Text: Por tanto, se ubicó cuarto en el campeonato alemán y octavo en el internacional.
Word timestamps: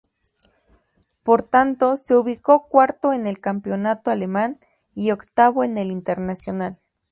Por 1.21 1.43
tanto, 1.43 1.95
se 1.95 2.15
ubicó 2.17 2.67
cuarto 2.67 3.13
en 3.13 3.27
el 3.27 3.37
campeonato 3.37 4.09
alemán 4.09 4.57
y 4.95 5.11
octavo 5.11 5.63
en 5.63 5.77
el 5.77 5.91
internacional. 5.91 6.79